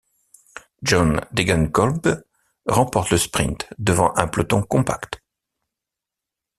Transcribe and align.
John 0.81 1.19
Degenkolb 1.31 2.25
remporte 2.65 3.11
le 3.11 3.17
sprint 3.19 3.69
devant 3.77 4.17
un 4.17 4.27
peloton 4.27 4.63
compact. 4.63 5.21